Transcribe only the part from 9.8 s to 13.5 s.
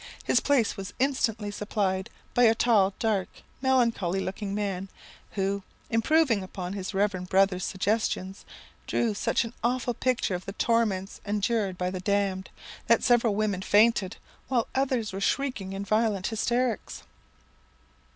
picture of the torments endured by the damned, that several